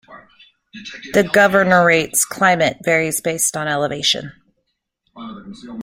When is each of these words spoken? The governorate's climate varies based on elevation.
The 1.13 1.21
governorate's 1.23 2.25
climate 2.25 2.77
varies 2.83 3.21
based 3.21 3.55
on 3.55 3.67
elevation. 3.67 4.31